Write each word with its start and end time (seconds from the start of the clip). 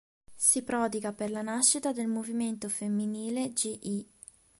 Si 0.45 0.63
prodiga 0.63 1.11
per 1.13 1.29
la 1.29 1.43
nascita 1.43 1.91
del 1.93 2.07
Movimento 2.07 2.67
femminile 2.69 3.53
Gl. 3.53 4.03